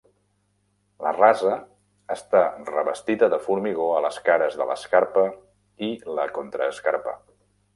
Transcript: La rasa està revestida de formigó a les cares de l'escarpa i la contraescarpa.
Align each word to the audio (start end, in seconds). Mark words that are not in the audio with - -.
La 1.07 1.11
rasa 1.17 1.51
està 2.15 2.41
revestida 2.71 3.29
de 3.35 3.39
formigó 3.49 3.87
a 3.97 4.01
les 4.09 4.19
cares 4.31 4.59
de 4.63 4.69
l'escarpa 4.71 5.27
i 5.91 5.91
la 6.21 6.27
contraescarpa. 6.41 7.15